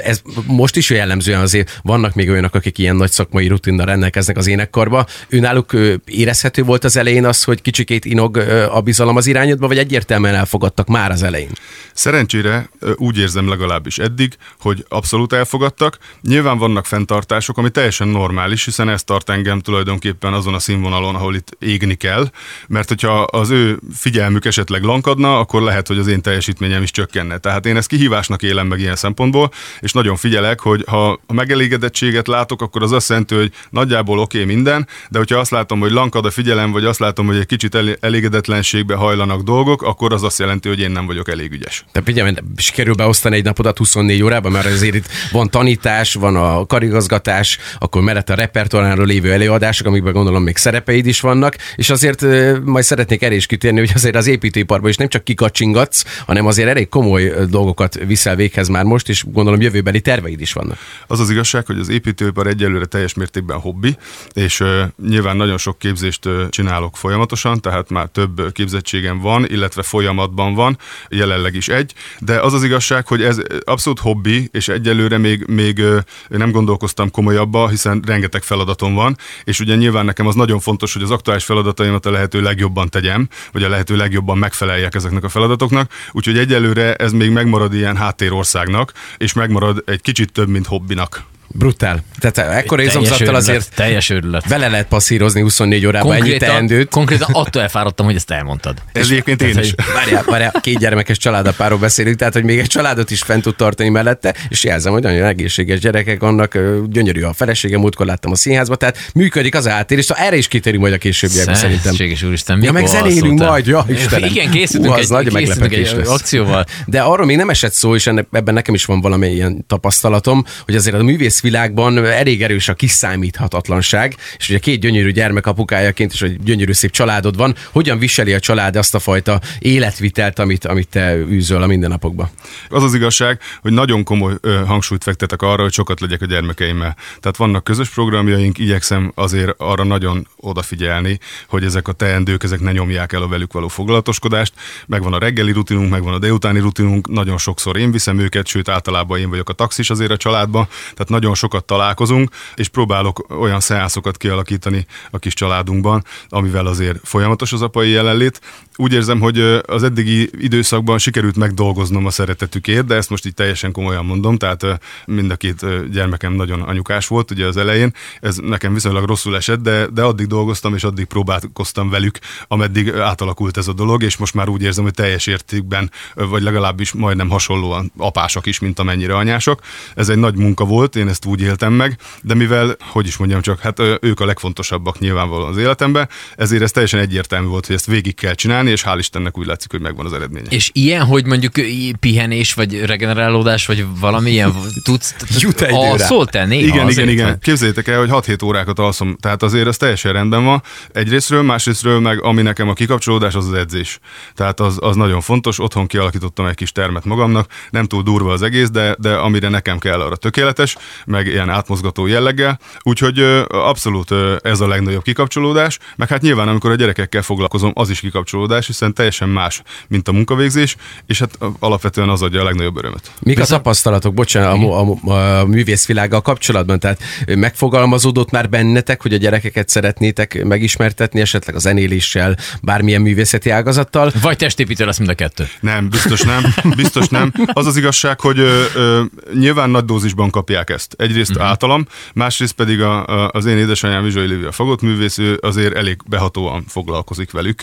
Ez 0.04 0.22
most 0.46 0.76
is 0.76 0.90
jellemzően 0.90 1.40
azért 1.40 1.80
vannak 1.82 2.14
még 2.14 2.30
olyanok, 2.30 2.54
akik 2.54 2.78
ilyen 2.78 2.96
nagy 2.96 3.10
szakmai 3.10 3.46
rutinnal 3.46 3.86
rendelkeznek 3.86 4.36
az 4.36 4.46
énekkarba. 4.46 5.06
Őnáluk 5.28 5.76
érezhető 6.04 6.62
volt 6.62 6.84
az 6.84 6.96
elején 6.96 7.24
az, 7.24 7.44
hogy 7.44 7.62
kicsikét 7.62 8.04
inog 8.04 8.36
a 8.72 8.80
bizalom 8.80 9.16
az 9.18 9.26
irányodba, 9.26 9.66
vagy 9.66 9.78
egyértelműen 9.78 10.34
elfogadtak 10.34 10.86
már 10.86 11.10
az 11.10 11.22
elején? 11.22 11.50
Szerencsére 11.92 12.70
úgy 12.96 13.18
érzem 13.18 13.48
legalábbis 13.48 13.98
eddig, 13.98 14.36
hogy 14.60 14.84
abszolút 14.88 15.32
elfogadtak. 15.32 15.98
Nyilván 16.22 16.58
vannak 16.58 16.86
fenntartások, 16.86 17.58
ami 17.58 17.70
teljesen 17.70 18.08
normális, 18.08 18.64
hiszen 18.64 18.88
ez 18.88 19.04
tart 19.04 19.30
engem 19.30 19.60
tulajdonképpen 19.60 20.32
azon 20.32 20.54
a 20.54 20.58
színvonalon, 20.58 21.14
ahol 21.14 21.34
itt 21.34 21.56
égni 21.58 21.94
kell, 21.94 22.30
mert 22.68 22.88
hogyha 22.88 23.22
az 23.22 23.50
ő 23.50 23.78
figyelmük 23.94 24.44
esetleg 24.44 24.82
lankadna, 24.82 25.38
akkor 25.38 25.62
lehet, 25.62 25.86
hogy 25.86 25.98
az 25.98 26.06
én 26.06 26.22
teljesítményem 26.22 26.82
is 26.82 26.90
csökkenne. 26.90 27.38
Tehát 27.38 27.66
én 27.66 27.76
ezt 27.76 27.88
kihívásnak 27.88 28.42
élem 28.42 28.66
meg 28.66 28.80
ilyen 28.80 28.96
szempontból, 28.96 29.50
és 29.80 29.92
nagyon 29.92 30.16
figyelek, 30.16 30.60
hogy 30.60 30.84
ha 30.88 31.20
a 31.26 31.32
megelégedettséget 31.32 32.26
látok, 32.26 32.62
akkor 32.62 32.82
az 32.82 32.92
azt 32.92 33.08
jelenti, 33.08 33.34
hogy 33.34 33.52
nagyjából 33.70 34.18
oké 34.18 34.42
okay 34.42 34.54
minden, 34.54 34.86
de 35.10 35.18
hogyha 35.18 35.38
azt 35.38 35.50
látom, 35.50 35.80
hogy 35.80 35.90
lankad 35.90 36.24
a 36.24 36.30
figyelem, 36.30 36.70
vagy 36.70 36.84
azt 36.84 36.98
látom, 36.98 37.26
hogy 37.26 37.36
egy 37.36 37.46
kicsit 37.46 37.78
elégedetlenségbe 38.00 38.94
hajlanak 39.08 39.42
dolgok, 39.42 39.82
akkor 39.82 40.12
az 40.12 40.22
azt 40.22 40.38
jelenti, 40.38 40.68
hogy 40.68 40.80
én 40.80 40.90
nem 40.90 41.06
vagyok 41.06 41.28
elég 41.28 41.52
ügyes. 41.52 41.84
De 41.92 42.02
figyelj, 42.04 42.34
sikerül 42.56 42.94
beosztani 42.94 43.36
egy 43.36 43.44
napodat 43.44 43.78
24 43.78 44.22
órában, 44.22 44.52
mert 44.52 44.66
azért 44.66 44.94
itt 44.94 45.06
van 45.32 45.50
tanítás, 45.50 46.14
van 46.14 46.36
a 46.36 46.66
karigazgatás, 46.66 47.58
akkor 47.78 48.02
mellett 48.02 48.30
a 48.30 48.34
repertoáról 48.34 49.06
lévő 49.06 49.32
előadások, 49.32 49.86
amikben 49.86 50.12
gondolom 50.12 50.42
még 50.42 50.56
szerepeid 50.56 51.06
is 51.06 51.20
vannak, 51.20 51.56
és 51.76 51.90
azért 51.90 52.26
majd 52.64 52.84
szeretnék 52.84 53.22
erre 53.22 53.34
is 53.34 53.46
kitérni, 53.46 53.78
hogy 53.78 53.90
azért 53.94 54.16
az 54.16 54.26
építőiparban 54.26 54.90
is 54.90 54.96
nem 54.96 55.08
csak 55.08 55.24
kikacsingatsz, 55.24 56.04
hanem 56.26 56.46
azért 56.46 56.68
elég 56.68 56.88
komoly 56.88 57.32
dolgokat 57.50 57.98
viszel 58.06 58.36
véghez 58.36 58.68
már 58.68 58.84
most, 58.84 59.08
és 59.08 59.24
gondolom 59.26 59.60
jövőbeli 59.60 60.00
terveid 60.00 60.40
is 60.40 60.52
vannak. 60.52 60.78
Az 61.06 61.20
az 61.20 61.30
igazság, 61.30 61.66
hogy 61.66 61.78
az 61.78 61.88
építőipar 61.88 62.46
egyelőre 62.46 62.84
teljes 62.84 63.14
mértékben 63.14 63.58
hobbi, 63.58 63.96
és 64.32 64.60
uh, 64.60 64.82
nyilván 65.08 65.36
nagyon 65.36 65.58
sok 65.58 65.78
képzést 65.78 66.26
uh, 66.26 66.48
csinálok 66.48 66.96
folyamatosan, 66.96 67.60
tehát 67.60 67.90
már 67.90 68.06
több 68.06 68.52
képzettségem 68.98 69.20
van, 69.20 69.46
illetve 69.46 69.82
folyamatban 69.82 70.54
van, 70.54 70.78
jelenleg 71.08 71.54
is 71.54 71.68
egy, 71.68 71.92
de 72.18 72.40
az 72.40 72.52
az 72.52 72.64
igazság, 72.64 73.06
hogy 73.06 73.22
ez 73.22 73.38
abszolút 73.64 73.98
hobbi, 73.98 74.48
és 74.52 74.68
egyelőre 74.68 75.18
még, 75.18 75.44
még 75.46 75.82
nem 76.28 76.50
gondolkoztam 76.50 77.10
komolyabba, 77.10 77.68
hiszen 77.68 78.02
rengeteg 78.06 78.42
feladatom 78.42 78.94
van, 78.94 79.16
és 79.44 79.60
ugye 79.60 79.74
nyilván 79.74 80.04
nekem 80.04 80.26
az 80.26 80.34
nagyon 80.34 80.60
fontos, 80.60 80.92
hogy 80.92 81.02
az 81.02 81.10
aktuális 81.10 81.44
feladataimat 81.44 82.06
a 82.06 82.10
lehető 82.10 82.40
legjobban 82.40 82.88
tegyem, 82.88 83.28
vagy 83.52 83.62
a 83.62 83.68
lehető 83.68 83.96
legjobban 83.96 84.38
megfeleljek 84.38 84.94
ezeknek 84.94 85.24
a 85.24 85.28
feladatoknak, 85.28 85.92
úgyhogy 86.12 86.38
egyelőre 86.38 86.94
ez 86.94 87.12
még 87.12 87.30
megmarad 87.30 87.74
ilyen 87.74 87.96
háttérországnak, 87.96 88.92
és 89.16 89.32
megmarad 89.32 89.82
egy 89.86 90.00
kicsit 90.00 90.32
több, 90.32 90.48
mint 90.48 90.66
hobbinak. 90.66 91.37
Brutál. 91.48 92.02
Tehát 92.18 92.56
ekkora 92.56 92.82
izomzattal 92.82 93.34
azért 93.34 93.74
teljes 93.74 94.10
őrület. 94.10 94.48
Vele 94.48 94.68
lehet 94.68 94.86
passzírozni 94.86 95.40
24 95.40 95.86
órában 95.86 96.12
ennyi 96.12 96.36
teendőt. 96.36 96.88
Konkrétan 96.88 97.28
attól 97.32 97.62
elfáradtam, 97.62 98.06
hogy 98.06 98.14
ezt 98.14 98.30
elmondtad. 98.30 98.82
Ez 98.92 99.10
egyébként 99.10 99.42
én 99.42 99.58
is. 99.58 99.74
Várjál, 99.94 100.24
várjál, 100.26 100.52
két 100.60 100.78
gyermekes 100.78 101.18
családapáról 101.18 101.78
beszélünk, 101.78 102.16
tehát 102.16 102.32
hogy 102.32 102.44
még 102.44 102.58
egy 102.58 102.66
családot 102.66 103.10
is 103.10 103.22
fent 103.22 103.42
tud 103.42 103.56
tartani 103.56 103.88
mellette, 103.88 104.34
és 104.48 104.64
jelzem, 104.64 104.92
hogy 104.92 105.02
nagyon 105.02 105.22
egészséges 105.22 105.80
gyerekek 105.80 106.20
vannak, 106.20 106.58
gyönyörű 106.86 107.22
a 107.22 107.32
felesége, 107.32 107.78
múltkor 107.78 108.06
láttam 108.06 108.32
a 108.32 108.36
színházba, 108.36 108.76
tehát 108.76 109.10
működik 109.14 109.54
az 109.54 109.68
áttér, 109.68 109.98
és 109.98 110.08
erre 110.08 110.36
is 110.36 110.48
kitérünk 110.48 110.82
majd 110.82 110.94
a 110.94 110.98
későbbiekben 110.98 111.54
szerintem. 111.54 111.94
úristen, 112.26 112.62
ja, 112.62 112.72
meg 112.72 112.86
zenélünk 112.86 113.38
majd, 113.38 113.66
ja, 113.66 113.84
Istenem. 113.88 114.28
Igen, 114.28 114.50
készítünk 114.50 114.86
Hú, 114.86 114.92
egy, 114.92 115.08
nagy 115.08 115.28
készítünk 115.34 115.72
egy 115.72 116.06
akcióval. 116.06 116.64
De 116.86 117.00
arról 117.00 117.26
még 117.26 117.36
nem 117.36 117.50
esett 117.50 117.72
szó, 117.72 117.94
és 117.94 118.06
ebben 118.06 118.54
nekem 118.54 118.74
is 118.74 118.84
van 118.84 119.00
valami 119.00 119.28
ilyen 119.28 119.66
tapasztalatom, 119.66 120.44
hogy 120.64 120.74
azért 120.74 120.96
a 120.96 121.02
művészvilágban 121.42 122.04
elég 122.04 122.42
erős 122.42 122.68
a 122.68 122.74
kiszámíthatatlanság, 122.74 124.16
és 124.38 124.48
ugye 124.48 124.58
két 124.58 124.80
gyönyörű 124.80 125.10
gyermek 125.10 125.46
apukájaként, 125.46 126.12
és 126.12 126.22
egy 126.22 126.42
gyönyörű 126.42 126.72
szép 126.72 126.90
családod 126.90 127.36
van, 127.36 127.54
hogyan 127.70 127.98
viseli 127.98 128.32
a 128.32 128.40
család 128.40 128.76
azt 128.76 128.94
a 128.94 128.98
fajta 128.98 129.40
életvitelt, 129.58 130.38
amit, 130.38 130.64
amit 130.64 130.88
te 130.88 131.16
űzöl 131.16 131.62
a 131.62 131.66
mindennapokban? 131.66 132.30
Az 132.68 132.82
az 132.82 132.94
igazság, 132.94 133.40
hogy 133.60 133.72
nagyon 133.72 134.04
komoly 134.04 134.32
ö, 134.40 134.64
hangsúlyt 134.66 135.02
fektetek 135.02 135.42
arra, 135.42 135.62
hogy 135.62 135.72
sokat 135.72 136.00
legyek 136.00 136.22
a 136.22 136.26
gyermekeimmel. 136.26 136.96
Tehát 137.20 137.36
vannak 137.36 137.64
közös 137.64 137.88
programjaink, 137.88 138.58
igyekszem 138.58 139.12
azért 139.14 139.54
arra 139.56 139.84
nagyon 139.84 140.26
odafigyelni, 140.36 141.18
hogy 141.48 141.64
ezek 141.64 141.88
a 141.88 141.92
teendők, 141.92 142.42
ezek 142.42 142.60
ne 142.60 142.72
nyomják 142.72 143.12
el 143.12 143.22
a 143.22 143.28
velük 143.28 143.52
való 143.52 143.68
foglalatoskodást. 143.68 144.52
Megvan 144.86 145.12
a 145.12 145.18
reggeli 145.18 145.52
rutinunk, 145.52 145.90
megvan 145.90 146.14
a 146.14 146.18
délutáni 146.18 146.58
rutinunk, 146.58 147.08
nagyon 147.08 147.38
sokszor 147.38 147.76
én 147.76 147.90
viszem 147.90 148.18
őket, 148.18 148.46
sőt 148.46 148.68
általában 148.68 149.18
én 149.18 149.30
vagyok 149.30 149.48
a 149.48 149.52
taxis 149.52 149.90
azért 149.90 150.10
a 150.10 150.16
családban, 150.16 150.68
tehát 150.94 151.08
nagyon 151.08 151.27
sokat 151.34 151.64
találkozunk 151.64 152.30
és 152.54 152.68
próbálok 152.68 153.26
olyan 153.40 153.60
szeászokat 153.60 154.16
kialakítani 154.16 154.86
a 155.10 155.18
kis 155.18 155.34
családunkban, 155.34 156.04
amivel 156.28 156.66
azért 156.66 156.98
folyamatos 157.02 157.52
az 157.52 157.62
apai 157.62 157.90
jelenlét. 157.90 158.40
úgy 158.76 158.92
érzem, 158.92 159.20
hogy 159.20 159.38
az 159.66 159.82
eddigi 159.82 160.30
időszakban 160.32 160.98
sikerült 160.98 161.36
megdolgoznom 161.36 162.06
a 162.06 162.10
szeretetükért, 162.10 162.86
de 162.86 162.94
ezt 162.94 163.10
most 163.10 163.26
így 163.26 163.34
teljesen 163.34 163.72
komolyan 163.72 164.04
mondom, 164.04 164.36
tehát 164.36 164.64
mind 165.06 165.30
a 165.30 165.36
két 165.36 165.90
gyermekem 165.90 166.32
nagyon 166.32 166.60
anyukás 166.60 167.06
volt 167.06 167.30
ugye 167.30 167.46
az 167.46 167.56
elején, 167.56 167.94
ez 168.20 168.36
nekem 168.36 168.74
viszonylag 168.74 169.04
rosszul 169.04 169.36
esett, 169.36 169.60
de, 169.60 169.86
de 169.86 170.02
addig 170.02 170.26
dolgoztam 170.26 170.74
és 170.74 170.84
addig 170.84 171.04
próbálkoztam 171.04 171.90
velük, 171.90 172.18
ameddig 172.48 172.92
átalakult 172.92 173.56
ez 173.56 173.68
a 173.68 173.72
dolog, 173.72 174.02
és 174.02 174.16
most 174.16 174.34
már 174.34 174.48
úgy 174.48 174.62
érzem, 174.62 174.84
hogy 174.84 174.94
teljes 174.94 175.26
értékben, 175.26 175.90
vagy 176.14 176.42
legalábbis 176.42 176.92
majdnem 176.92 177.28
hasonlóan 177.28 177.92
apásak 177.96 178.46
is, 178.46 178.58
mint 178.58 178.78
amennyire 178.78 179.16
anyások. 179.16 179.60
Ez 179.94 180.08
egy 180.08 180.18
nagy 180.18 180.36
munka 180.36 180.64
volt, 180.64 180.96
én 180.96 181.08
ezt 181.08 181.17
úgy 181.26 181.40
éltem 181.40 181.72
meg, 181.72 181.98
de 182.22 182.34
mivel, 182.34 182.76
hogy 182.80 183.06
is 183.06 183.16
mondjam 183.16 183.40
csak, 183.40 183.60
hát 183.60 183.78
ők 184.00 184.20
a 184.20 184.24
legfontosabbak 184.24 184.98
nyilvánvalóan 184.98 185.48
az 185.48 185.56
életemben, 185.56 186.08
ezért 186.36 186.62
ez 186.62 186.70
teljesen 186.70 187.00
egyértelmű 187.00 187.46
volt, 187.46 187.66
hogy 187.66 187.74
ezt 187.74 187.86
végig 187.86 188.14
kell 188.14 188.34
csinálni, 188.34 188.70
és 188.70 188.84
hál' 188.86 188.96
Istennek 188.98 189.38
úgy 189.38 189.46
látszik, 189.46 189.70
hogy 189.70 189.80
megvan 189.80 190.06
az 190.06 190.12
eredménye. 190.12 190.46
És 190.48 190.70
ilyen, 190.72 191.04
hogy 191.04 191.26
mondjuk 191.26 191.52
pihenés, 192.00 192.54
vagy 192.54 192.84
regenerálódás, 192.84 193.66
vagy 193.66 193.86
valamilyen 194.00 194.54
tudsz 194.84 195.14
Jut 195.38 195.60
egy 195.60 196.04
te 196.30 196.44
néha 196.44 196.66
Igen, 196.66 196.86
azért, 196.86 197.08
igen, 197.08 197.08
igen. 197.08 197.38
Képzeljétek 197.38 197.88
el, 197.88 197.98
hogy 197.98 198.08
6-7 198.12 198.44
órákat 198.44 198.78
alszom, 198.78 199.16
tehát 199.20 199.42
azért 199.42 199.66
ez 199.66 199.76
teljesen 199.76 200.12
rendben 200.12 200.44
van. 200.44 200.62
Egyrésztről, 200.92 201.42
másrésztről 201.42 202.00
meg 202.00 202.22
ami 202.22 202.42
nekem 202.42 202.68
a 202.68 202.72
kikapcsolódás, 202.72 203.34
az 203.34 203.46
az 203.46 203.52
edzés. 203.52 203.98
Tehát 204.34 204.60
az, 204.60 204.76
az 204.80 204.96
nagyon 204.96 205.20
fontos. 205.20 205.58
Otthon 205.58 205.86
kialakítottam 205.86 206.46
egy 206.46 206.54
kis 206.54 206.72
termet 206.72 207.04
magamnak, 207.04 207.50
nem 207.70 207.86
túl 207.86 208.02
durva 208.02 208.32
az 208.32 208.42
egész, 208.42 208.70
de, 208.70 208.96
de 208.98 209.14
amire 209.14 209.48
nekem 209.48 209.78
kell, 209.78 210.00
arra 210.00 210.16
tökéletes, 210.16 210.76
meg 211.08 211.26
ilyen 211.26 211.50
átmozgató 211.50 212.06
jelleggel. 212.06 212.58
Úgyhogy 212.82 213.18
abszolút 213.48 214.14
ez 214.42 214.60
a 214.60 214.68
legnagyobb 214.68 215.02
kikapcsolódás. 215.02 215.78
Meg 215.96 216.08
hát 216.08 216.20
nyilván, 216.22 216.48
amikor 216.48 216.70
a 216.70 216.74
gyerekekkel 216.74 217.22
foglalkozom, 217.22 217.72
az 217.74 217.90
is 217.90 218.00
kikapcsolódás, 218.00 218.66
hiszen 218.66 218.94
teljesen 218.94 219.28
más, 219.28 219.62
mint 219.88 220.08
a 220.08 220.12
munkavégzés, 220.12 220.76
és 221.06 221.18
hát 221.18 221.38
alapvetően 221.58 222.08
az 222.08 222.22
adja 222.22 222.40
a 222.40 222.44
legnagyobb 222.44 222.76
örömet. 222.76 223.12
Mik 223.20 223.40
a 223.40 223.44
tapasztalatok, 223.44 224.14
bocsánat, 224.14 224.62
a, 224.62 225.10
a, 225.10 225.40
a 225.40 225.46
művészvilággal 225.46 226.20
kapcsolatban? 226.20 226.78
Tehát 226.78 227.02
megfogalmazódott 227.26 228.30
már 228.30 228.48
bennetek, 228.48 229.02
hogy 229.02 229.12
a 229.12 229.16
gyerekeket 229.16 229.68
szeretnétek 229.68 230.44
megismertetni, 230.44 231.20
esetleg 231.20 231.54
a 231.54 231.58
zenéléssel, 231.58 232.36
bármilyen 232.62 233.00
művészeti 233.00 233.50
ágazattal? 233.50 234.12
Vagy 234.22 234.36
testépítő 234.36 234.84
lesz 234.84 234.98
mind 234.98 235.10
a 235.10 235.14
kettő. 235.14 235.48
Nem, 235.60 235.88
biztos 235.88 236.20
nem. 236.20 236.42
Biztos 236.76 237.08
nem. 237.08 237.32
Az 237.52 237.66
az 237.66 237.76
igazság, 237.76 238.20
hogy 238.20 238.38
ö, 238.38 238.64
ö, 238.74 239.02
nyilván 239.38 239.70
nagy 239.70 239.84
dózisban 239.84 240.30
kapják 240.30 240.70
ezt. 240.70 240.96
Egyrészt 240.98 241.30
uh-huh. 241.30 241.46
általam, 241.46 241.86
másrészt 242.14 242.54
pedig 242.54 242.80
a, 242.80 243.06
a, 243.06 243.30
az 243.32 243.44
én 243.44 243.58
édesanyám 243.58 244.02
Vizsai 244.02 244.26
Lévi 244.26 244.44
a 244.44 244.52
fagott 244.52 244.80
művész, 244.80 245.18
ő 245.18 245.38
azért 245.40 245.74
elég 245.74 246.00
behatóan 246.08 246.64
foglalkozik 246.68 247.30
velük, 247.30 247.62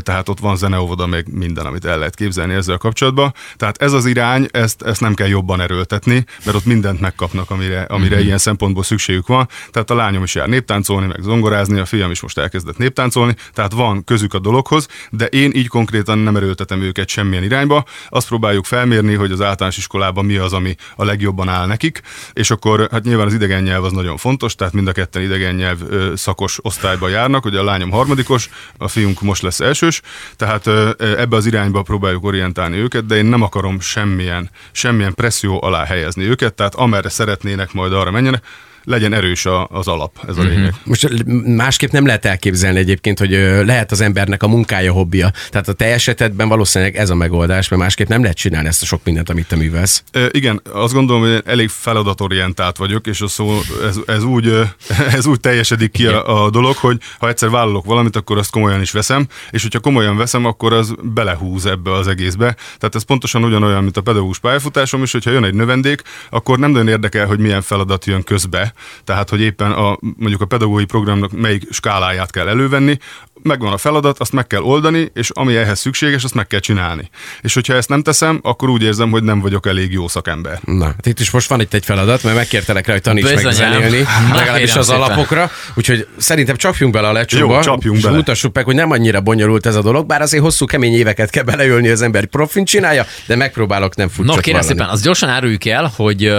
tehát 0.00 0.28
ott 0.28 0.38
van 0.38 0.56
zeneóvoda, 0.56 1.06
meg 1.06 1.26
minden, 1.32 1.66
amit 1.66 1.84
el 1.84 1.98
lehet 1.98 2.14
képzelni 2.14 2.54
ezzel 2.54 2.76
kapcsolatban. 2.76 3.34
Tehát 3.56 3.82
ez 3.82 3.92
az 3.92 4.06
irány, 4.06 4.48
ezt, 4.50 4.82
ezt 4.82 5.00
nem 5.00 5.14
kell 5.14 5.28
jobban 5.28 5.60
erőltetni, 5.60 6.24
mert 6.44 6.56
ott 6.56 6.64
mindent 6.64 7.00
megkapnak, 7.00 7.50
amire, 7.50 7.82
amire 7.82 8.10
uh-huh. 8.10 8.24
ilyen 8.24 8.38
szempontból 8.38 8.82
szükségük 8.82 9.26
van. 9.26 9.48
Tehát 9.70 9.90
a 9.90 9.94
lányom 9.94 10.22
is 10.22 10.34
jár 10.34 10.48
néptáncolni, 10.48 11.06
meg 11.06 11.20
zongorázni, 11.20 11.78
a 11.78 11.84
fiam 11.84 12.10
is 12.10 12.20
most 12.20 12.38
elkezdett 12.38 12.76
néptáncolni, 12.76 13.36
tehát 13.52 13.72
van 13.72 14.04
közük 14.04 14.34
a 14.34 14.38
dologhoz, 14.38 14.88
de 15.10 15.26
én 15.26 15.50
így 15.54 15.68
konkrétan 15.68 16.18
nem 16.18 16.36
erőltetem 16.36 16.82
őket 16.82 17.08
semmilyen 17.08 17.42
irányba. 17.42 17.84
Azt 18.08 18.28
próbáljuk 18.28 18.64
felmérni, 18.64 19.14
hogy 19.14 19.32
az 19.32 19.40
általános 19.40 19.76
iskolában 19.76 20.24
mi 20.24 20.36
az, 20.36 20.52
ami 20.52 20.74
a 20.96 21.04
legjobban 21.04 21.48
áll 21.48 21.66
nekik, 21.66 22.00
és 22.32 22.50
akkor 22.50 22.73
hát 22.90 23.04
nyilván 23.04 23.26
az 23.26 23.34
idegen 23.34 23.62
nyelv 23.62 23.84
az 23.84 23.92
nagyon 23.92 24.16
fontos, 24.16 24.54
tehát 24.54 24.72
mind 24.72 24.88
a 24.88 24.92
ketten 24.92 25.22
idegen 25.22 25.54
nyelv 25.54 25.78
szakos 26.14 26.58
osztályba 26.62 27.08
járnak, 27.08 27.44
ugye 27.44 27.58
a 27.58 27.64
lányom 27.64 27.90
harmadikos, 27.90 28.50
a 28.78 28.88
fiunk 28.88 29.20
most 29.20 29.42
lesz 29.42 29.60
elsős, 29.60 30.00
tehát 30.36 30.66
ebbe 30.98 31.36
az 31.36 31.46
irányba 31.46 31.82
próbáljuk 31.82 32.24
orientálni 32.24 32.76
őket, 32.76 33.06
de 33.06 33.16
én 33.16 33.24
nem 33.24 33.42
akarom 33.42 33.80
semmilyen, 33.80 34.50
semmilyen 34.72 35.14
presszió 35.14 35.62
alá 35.62 35.84
helyezni 35.84 36.24
őket, 36.24 36.54
tehát 36.54 36.74
amerre 36.74 37.08
szeretnének, 37.08 37.72
majd 37.72 37.92
arra 37.92 38.10
menjenek, 38.10 38.44
legyen 38.84 39.12
erős 39.12 39.46
a, 39.46 39.66
az 39.66 39.88
alap, 39.88 40.24
ez 40.28 40.36
a 40.36 40.42
lényeg. 40.42 40.74
Most 40.84 41.24
másképp 41.44 41.90
nem 41.90 42.06
lehet 42.06 42.24
elképzelni 42.24 42.78
egyébként, 42.78 43.18
hogy 43.18 43.30
lehet 43.64 43.92
az 43.92 44.00
embernek 44.00 44.42
a 44.42 44.48
munkája, 44.48 44.92
hobbija. 44.92 45.30
Tehát 45.50 45.68
a 45.68 45.72
te 45.72 45.84
esetedben 45.84 46.48
valószínűleg 46.48 46.96
ez 46.96 47.10
a 47.10 47.14
megoldás, 47.14 47.68
mert 47.68 47.82
másképp 47.82 48.08
nem 48.08 48.22
lehet 48.22 48.36
csinálni 48.36 48.68
ezt 48.68 48.82
a 48.82 48.86
sok 48.86 49.00
mindent, 49.04 49.30
amit 49.30 49.48
te 49.48 49.56
művelsz. 49.56 50.04
Ö, 50.12 50.26
Igen, 50.30 50.62
azt 50.72 50.92
gondolom, 50.92 51.22
hogy 51.22 51.30
én 51.30 51.40
elég 51.44 51.68
feladatorientált 51.68 52.76
vagyok, 52.76 53.06
és 53.06 53.20
a 53.20 53.28
szó, 53.28 53.60
ez, 53.84 53.96
ez, 54.06 54.22
úgy, 54.22 54.60
ez 55.16 55.26
úgy 55.26 55.40
teljesedik 55.40 55.90
ki 55.90 56.06
a, 56.06 56.44
a 56.44 56.50
dolog, 56.50 56.76
hogy 56.76 56.98
ha 57.18 57.28
egyszer 57.28 57.50
vállalok 57.50 57.84
valamit, 57.84 58.16
akkor 58.16 58.38
azt 58.38 58.50
komolyan 58.50 58.80
is 58.80 58.90
veszem, 58.90 59.26
és 59.50 59.62
hogyha 59.62 59.80
komolyan 59.80 60.16
veszem, 60.16 60.44
akkor 60.44 60.72
az 60.72 60.94
belehúz 61.02 61.66
ebbe 61.66 61.92
az 61.92 62.08
egészbe. 62.08 62.56
Tehát 62.78 62.94
ez 62.94 63.02
pontosan 63.02 63.44
ugyanolyan, 63.44 63.82
mint 63.82 63.96
a 63.96 64.00
pedagógus 64.00 64.38
pályafutásom 64.38 65.02
is, 65.02 65.12
hogyha 65.12 65.30
jön 65.30 65.44
egy 65.44 65.54
növendék, 65.54 66.02
akkor 66.30 66.58
nem 66.58 66.70
nagyon 66.70 66.88
érdekel, 66.88 67.26
hogy 67.26 67.38
milyen 67.38 67.62
feladat 67.62 68.04
jön 68.04 68.22
közbe, 68.22 68.73
tehát 69.04 69.28
hogy 69.28 69.40
éppen 69.40 69.70
a, 69.72 69.98
mondjuk 70.00 70.40
a 70.40 70.46
pedagógiai 70.46 70.84
programnak 70.84 71.32
melyik 71.32 71.62
skáláját 71.70 72.30
kell 72.30 72.48
elővenni, 72.48 72.98
megvan 73.42 73.72
a 73.72 73.76
feladat, 73.76 74.18
azt 74.18 74.32
meg 74.32 74.46
kell 74.46 74.60
oldani, 74.62 75.10
és 75.14 75.30
ami 75.30 75.56
ehhez 75.56 75.78
szükséges, 75.80 76.24
azt 76.24 76.34
meg 76.34 76.46
kell 76.46 76.60
csinálni. 76.60 77.10
És 77.40 77.54
hogyha 77.54 77.74
ezt 77.74 77.88
nem 77.88 78.02
teszem, 78.02 78.38
akkor 78.42 78.68
úgy 78.68 78.82
érzem, 78.82 79.10
hogy 79.10 79.22
nem 79.22 79.40
vagyok 79.40 79.66
elég 79.66 79.92
jó 79.92 80.08
szakember. 80.08 80.60
Na, 80.64 80.84
hát 80.84 81.06
itt 81.06 81.20
is 81.20 81.30
most 81.30 81.48
van 81.48 81.60
itt 81.60 81.74
egy 81.74 81.84
feladat, 81.84 82.22
mert 82.22 82.36
megkértelek 82.36 82.86
rá, 82.86 82.92
hogy 82.92 83.02
taníts 83.02 83.24
meg 83.24 83.34
Bizonyám. 83.34 83.72
zenélni, 83.72 84.04
Na, 84.28 84.34
legalábbis 84.34 84.76
az 84.76 84.86
szépen. 84.86 85.02
alapokra. 85.02 85.50
Úgyhogy 85.74 86.06
szerintem 86.16 86.56
csapjunk 86.56 86.92
bele 86.92 87.08
a 87.08 87.12
lecsóba, 87.12 87.54
Jó, 87.54 87.60
csapjunk 87.60 87.96
és 87.96 88.02
bele. 88.02 88.16
mutassuk 88.16 88.54
meg, 88.54 88.64
hogy 88.64 88.74
nem 88.74 88.90
annyira 88.90 89.20
bonyolult 89.20 89.66
ez 89.66 89.74
a 89.74 89.82
dolog, 89.82 90.06
bár 90.06 90.22
azért 90.22 90.42
hosszú, 90.42 90.66
kemény 90.66 90.92
éveket 90.94 91.30
kell 91.30 91.42
beleölni, 91.44 91.88
az 91.88 92.02
ember 92.02 92.24
profin 92.26 92.64
csinálja, 92.64 93.06
de 93.26 93.36
megpróbálok 93.36 93.96
nem 93.96 94.06
No, 94.06 94.12
futcsot 94.12 94.40
kérem 94.40 94.60
vallani. 94.60 94.78
szépen, 94.78 94.92
azt 94.94 95.02
gyorsan 95.04 95.28
áruljuk 95.28 95.64
el, 95.64 95.92
hogy, 95.96 96.32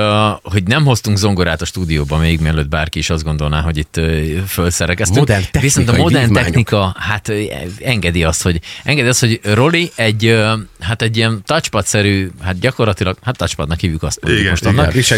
hogy 0.43 0.63
nem 0.63 0.85
hoztunk 0.85 1.17
zongorát 1.17 1.61
a 1.61 1.65
stúdióba, 1.65 2.17
még 2.25 2.39
mielőtt 2.39 2.69
bárki 2.69 2.99
is 2.99 3.09
azt 3.09 3.23
gondolná, 3.23 3.61
hogy 3.61 3.77
itt. 3.77 3.99
Modern 5.19 5.41
technikai 5.41 5.61
Viszont 5.61 5.89
a 5.89 5.95
modern 6.01 6.23
vívmányok. 6.25 6.43
technika, 6.47 6.95
hát 6.99 7.31
engedi 7.79 8.23
azt, 8.23 8.41
hogy 8.41 8.59
engedi 8.83 9.07
azt, 9.07 9.19
hogy 9.19 9.39
Roli 9.43 9.91
egy, 9.95 10.43
hát 10.79 11.01
egy 11.01 11.17
ilyen 11.17 11.41
touchpad-szerű, 11.45 12.29
hát 12.43 12.59
gyakorlatilag, 12.59 13.17
hát 13.23 13.37
touchpadnak 13.37 13.79
hívjuk 13.79 14.03
azt 14.03 14.21
mondjuk 14.21 14.41
Igen, 14.41 14.51
most 14.51 14.63
igen. 14.65 14.77
annak. 14.77 14.93
És 14.93 15.11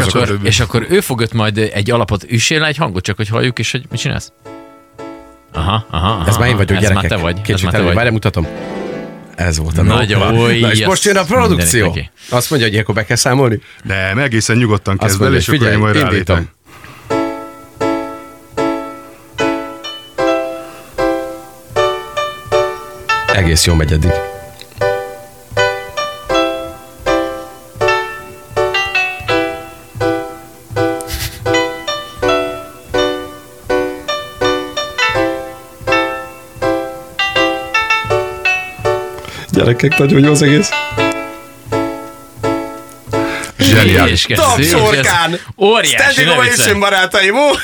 változok. 0.00 0.22
akkor, 0.22 0.38
és 0.42 0.60
akkor 0.60 0.86
ő 0.90 1.00
fog 1.00 1.20
ott 1.20 1.32
majd 1.32 1.58
egy 1.58 1.90
alapot 1.90 2.24
üssél 2.28 2.60
le 2.60 2.66
egy 2.66 2.76
hangot, 2.76 3.02
csak 3.02 3.16
hogy 3.16 3.28
halljuk, 3.28 3.58
és 3.58 3.70
hogy 3.70 3.84
mit 3.90 4.00
csinálsz? 4.00 4.32
Aha, 5.52 5.86
aha, 5.90 6.08
aha. 6.08 6.28
Ez 6.28 6.36
már 6.36 6.48
én 6.48 6.56
vagyok, 6.56 6.76
ez 6.76 6.82
gyerekek. 6.82 7.02
már 7.02 7.10
te 7.10 7.16
vagy. 7.16 7.36
ez 7.36 7.42
Kicsit 7.42 7.62
már 7.62 7.72
te 7.72 7.80
vagy. 7.80 7.94
várj, 7.94 8.10
mutatom. 8.10 8.46
Ez 9.36 9.58
volt 9.58 9.78
a 9.78 9.82
Nagyon, 9.82 10.20
nóta. 10.20 10.42
új, 10.42 10.60
Na 10.60 10.72
és 10.72 10.86
most 10.86 11.04
jön 11.04 11.16
a 11.16 11.24
produkció. 11.24 11.98
Azt 12.28 12.50
mondja, 12.50 12.68
hogy 12.68 12.78
akkor 12.78 12.94
be 12.94 13.04
kell 13.04 13.16
számolni? 13.16 13.60
Nem, 13.82 14.18
egészen 14.18 14.56
nyugodtan 14.56 14.96
kezd 14.98 15.22
el, 15.22 15.34
és 15.34 15.48
akkor 15.48 15.58
figyelj, 15.58 15.74
én 15.74 15.80
majd 15.80 15.96
indítom. 15.96 16.48
Egész 23.32 23.64
jó 23.66 23.74
megy 23.74 23.92
eddig. 23.92 24.10
Gyerekek, 39.66 39.98
nagyon 39.98 40.24
jó 40.24 40.30
az 40.30 40.42
egész. 40.42 40.70
Zseniális. 43.76 44.24
És 44.24 44.36
Tapsorkán! 44.36 45.38
Óriási, 45.56 46.20
Standing 46.20 46.80
barátaim! 46.80 47.34
Ó, 47.36 47.50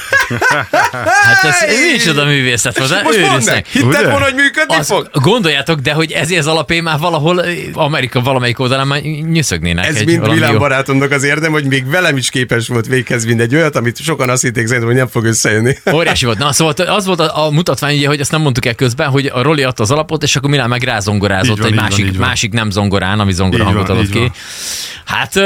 Hát 1.23 1.45
ez 1.45 1.76
micsoda 1.92 2.25
művészet 2.25 2.78
volt, 2.78 3.02
Most 3.02 3.21
mondd 3.21 3.45
meg, 3.45 3.66
hitted 3.66 4.11
volna, 4.11 4.25
hogy 4.25 4.35
működni 4.35 4.75
Azt 4.75 4.88
fog? 4.88 5.11
gondoljátok, 5.12 5.78
de 5.81 5.92
hogy 5.92 6.12
ezért 6.12 6.40
az 6.40 6.47
alapé 6.47 6.81
már 6.81 6.99
valahol 6.99 7.37
ö, 7.37 7.52
Amerika 7.73 8.21
valamelyik 8.21 8.59
oldalán 8.59 8.87
már 8.87 9.00
nyüszögnének. 9.31 9.87
Ez 9.87 9.97
egy 9.97 10.07
mind 10.07 10.28
Milán 10.33 10.59
barátomnak 10.59 11.11
az 11.11 11.23
érdem, 11.23 11.52
hogy 11.52 11.64
még 11.64 11.90
velem 11.90 12.16
is 12.16 12.31
képes 12.31 12.69
volt 12.69 12.87
véghez 12.87 13.25
vinni 13.26 13.42
egy 13.42 13.54
olyat, 13.54 13.76
amit 13.76 14.02
sokan 14.02 14.28
azt 14.28 14.42
hitték 14.42 14.66
szerintem, 14.66 14.88
hogy 14.88 14.99
nem 14.99 15.09
fog 15.09 15.25
összejönni. 15.25 15.76
Óriási 15.92 16.25
volt. 16.25 16.38
Na, 16.38 16.52
szóval 16.52 16.75
az 16.87 17.07
volt 17.07 17.21
a, 17.21 17.47
a 17.47 17.50
mutatvány, 17.50 17.97
ugye, 17.97 18.07
hogy 18.07 18.21
azt 18.21 18.31
nem 18.31 18.40
mondtuk 18.40 18.66
el 18.66 18.75
közben, 18.75 19.09
hogy 19.09 19.26
a 19.26 19.42
Roli 19.42 19.62
adta 19.62 19.83
az 19.83 19.90
alapot, 19.90 20.23
és 20.23 20.37
akkor 20.37 20.50
Milán 20.50 20.69
meg 20.69 20.83
rázongorázott 20.83 21.59
van, 21.59 21.66
egy 21.66 21.75
másik, 21.75 22.04
van. 22.19 22.28
másik 22.28 22.52
nem 22.52 22.71
zongorán, 22.71 23.21
ami 23.21 23.33
zongora 23.33 23.64
hangot 23.64 23.88
adott 23.88 24.11
ki. 24.11 24.19
van. 24.19 24.33
Hát 25.04 25.37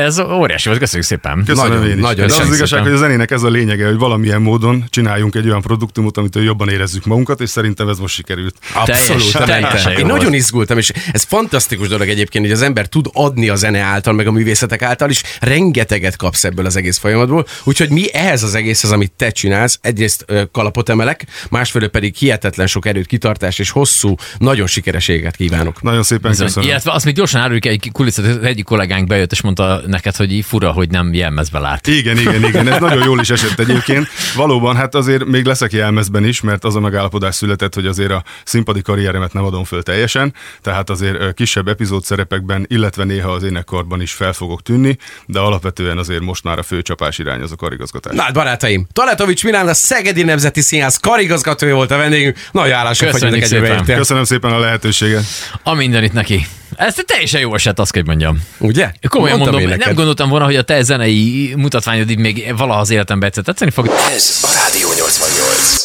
ez 0.00 0.18
óriási 0.20 0.68
volt, 0.68 0.80
köszönjük 0.80 1.06
szépen. 1.08 1.42
Köszönöm 1.46 1.70
Nagyon, 1.70 1.88
én 1.90 1.96
is. 1.96 2.02
nagyon 2.02 2.26
De 2.26 2.32
az, 2.32 2.38
az 2.38 2.46
igazság, 2.46 2.66
szépen. 2.66 2.84
hogy 2.84 2.92
a 2.92 2.96
zenének 2.96 3.30
ez 3.30 3.42
a 3.42 3.48
lényege, 3.48 3.86
hogy 3.86 3.96
valamilyen 3.98 4.42
módon 4.42 4.84
csináljunk 4.88 5.34
egy 5.34 5.46
olyan 5.46 5.60
produktumot, 5.62 6.16
amitől 6.16 6.42
jobban 6.42 6.68
érezzük 6.68 7.04
magunkat, 7.04 7.40
és 7.40 7.48
szerintem 7.48 7.88
ez 7.88 7.98
most 7.98 8.14
sikerült. 8.14 8.54
Abszolút. 8.74 8.96
Teljes- 9.06 9.32
teljesen. 9.32 9.60
teljesen 9.62 9.92
Én 9.92 10.06
nagyon 10.06 10.32
izgultam, 10.34 10.78
és 10.78 10.92
ez 11.12 11.22
fantasztikus 11.22 11.88
dolog 11.88 12.08
egyébként, 12.08 12.44
hogy 12.44 12.54
az 12.54 12.62
ember 12.62 12.86
tud 12.86 13.06
adni 13.12 13.48
a 13.48 13.54
zene 13.54 13.80
által, 13.80 14.12
meg 14.12 14.26
a 14.26 14.30
művészetek 14.32 14.82
által, 14.82 15.10
és 15.10 15.22
rengeteget 15.40 16.16
kapsz 16.16 16.44
ebből 16.44 16.66
az 16.66 16.76
egész 16.76 16.98
folyamatból. 16.98 17.46
Úgyhogy 17.64 17.90
mi 17.90 18.14
ehhez 18.14 18.42
az 18.42 18.54
egészhez, 18.54 18.90
amit 18.90 19.12
te 19.12 19.30
csinálsz, 19.30 19.78
egyrészt 19.82 20.24
kalapot 20.52 20.88
emelek, 20.88 21.26
másfelől 21.50 21.88
pedig 21.88 22.14
hihetetlen 22.14 22.66
sok 22.66 22.86
erőt, 22.86 23.06
kitartás 23.06 23.58
és 23.58 23.70
hosszú, 23.70 24.14
nagyon 24.38 24.66
sikeres 24.66 25.08
éget 25.08 25.36
kívánok. 25.36 25.82
Nagyon 25.82 26.02
szépen 26.02 26.30
Bizony. 26.30 26.46
köszönöm. 26.46 26.68
Illetve 26.68 26.92
azt 26.92 27.04
még 27.04 27.14
gyorsan 27.14 27.40
áruljuk 27.40 27.64
egy 27.66 27.88
kulisszat, 27.92 28.44
egyik 28.44 28.64
kollégánk 28.64 29.06
bejött 29.06 29.32
és 29.32 29.40
mondta 29.40 29.82
neked, 29.90 30.16
hogy 30.16 30.32
így 30.32 30.44
fura, 30.44 30.72
hogy 30.72 30.90
nem 30.90 31.14
jelmezbe 31.14 31.58
lát. 31.58 31.86
Igen, 31.86 32.18
igen, 32.18 32.44
igen, 32.44 32.68
ez 32.68 32.80
nagyon 32.80 33.04
jól 33.04 33.20
is 33.20 33.30
esett 33.30 33.58
egyébként. 33.58 34.08
Valóban, 34.34 34.76
hát 34.76 34.94
azért 34.94 35.24
még 35.24 35.44
leszek 35.44 35.72
jelmezben 35.72 36.24
is, 36.24 36.40
mert 36.40 36.64
az 36.64 36.76
a 36.76 36.80
megállapodás 36.80 37.34
született, 37.34 37.74
hogy 37.74 37.86
azért 37.86 38.10
a 38.10 38.22
színpadi 38.44 38.82
karrieremet 38.82 39.32
nem 39.32 39.44
adom 39.44 39.64
föl 39.64 39.82
teljesen, 39.82 40.34
tehát 40.62 40.90
azért 40.90 41.34
kisebb 41.34 41.68
epizód 41.68 42.04
szerepekben, 42.04 42.64
illetve 42.68 43.04
néha 43.04 43.30
az 43.30 43.42
énekkarban 43.42 44.00
is 44.00 44.12
fel 44.12 44.32
fogok 44.32 44.62
tűnni, 44.62 44.96
de 45.26 45.38
alapvetően 45.38 45.98
azért 45.98 46.20
most 46.20 46.44
már 46.44 46.58
a 46.58 46.62
főcsapás 46.62 47.18
irány 47.18 47.40
az 47.40 47.52
a 47.52 47.56
karigazgatás. 47.56 48.14
Na 48.14 48.22
hát 48.22 48.32
barátaim, 48.32 48.86
Taletovics 48.92 49.44
Milán, 49.44 49.68
a 49.68 49.74
Szegedi 49.74 50.22
Nemzeti 50.22 50.60
Színház 50.60 50.96
karigazgatója 50.96 51.74
volt 51.74 51.90
a 51.90 51.96
vendégünk. 51.96 52.36
Nagy 52.52 52.70
állások 52.70 53.10
Köszönjük 53.10 53.40
vagyunk 53.40 53.52
szépen. 53.52 53.72
egyébként. 53.72 53.98
Köszönöm 53.98 54.24
szépen 54.24 54.52
a 54.52 54.58
lehetőséget. 54.58 55.24
A 55.62 55.74
mindenit 55.74 56.12
neki. 56.12 56.46
Ez 56.76 56.94
teljesen 57.06 57.40
jó 57.40 57.54
esett, 57.54 57.78
azt 57.78 57.92
kell, 57.92 58.02
hogy 58.02 58.10
mondjam. 58.10 58.46
Ugye? 58.58 58.92
Komolyan 59.08 59.38
Mondtam 59.38 59.60
mondom, 59.60 59.78
én 59.78 59.84
nem 59.86 59.94
gondoltam 59.94 60.28
volna, 60.28 60.44
hogy 60.44 60.56
a 60.56 60.62
te 60.62 60.82
zenei 60.82 61.54
mutatványod 61.56 62.10
így 62.10 62.18
még 62.18 62.54
valaha 62.56 62.80
az 62.80 62.90
életembe 62.90 63.26
egyszer 63.26 63.42
tetszeni 63.44 63.70
fog. 63.70 63.86
Ez 63.86 64.38
a 64.42 64.50
Rádió 64.52 64.88
88. 64.92 65.79